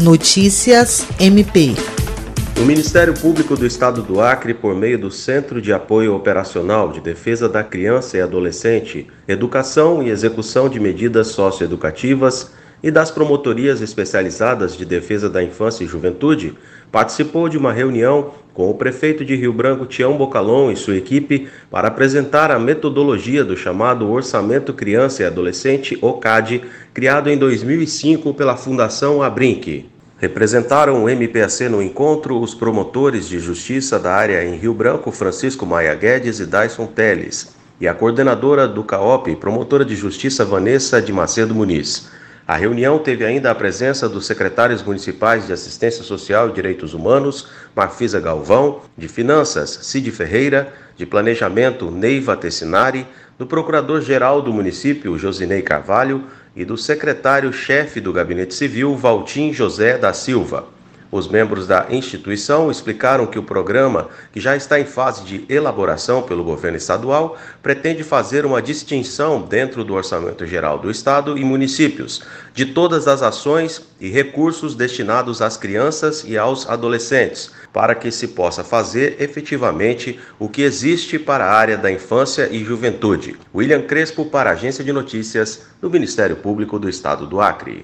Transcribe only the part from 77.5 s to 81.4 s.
para que se possa fazer efetivamente o que existe